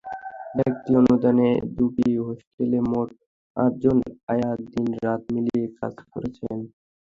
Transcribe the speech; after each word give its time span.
ব্যক্তি 0.57 0.91
অনুদানে 0.99 1.47
দুটি 1.77 2.07
হোস্টেলে 2.19 2.79
মোট 2.89 3.09
আটজন 3.57 3.97
আয়া 4.29 4.51
দিন-রাত 4.65 5.21
মিলিয়ে 5.33 5.65
কাজ 5.79 5.95
করছেন। 6.11 6.57